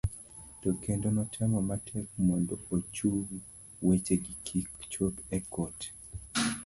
[0.61, 3.23] to kendo notemo matek mondo ochung
[3.87, 5.79] wechegi kik chop e kot